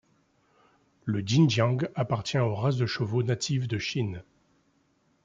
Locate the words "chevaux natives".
2.87-3.67